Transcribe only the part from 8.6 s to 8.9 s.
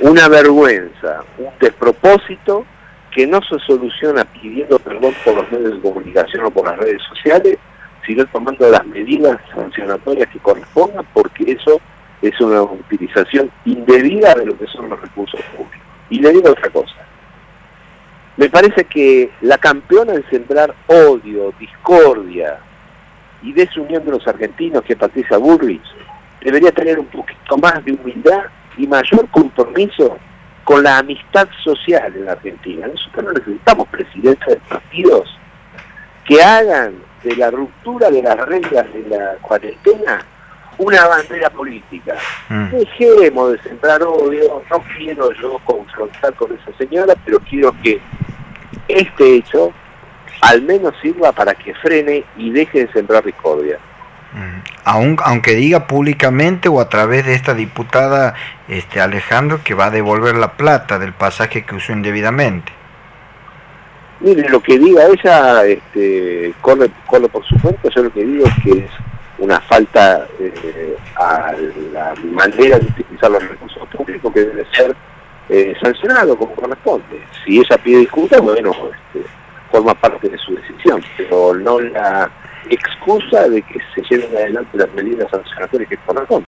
las